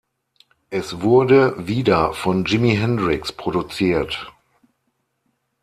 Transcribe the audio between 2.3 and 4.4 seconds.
Jimi Hendrix produziert.